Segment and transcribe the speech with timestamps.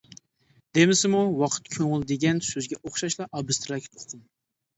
[0.77, 4.27] دېمىسىمۇ، ۋاقىت كۆڭۈل دېگەن سۆزگە ئوخشاشلا ئابستراكت ئۇقۇم.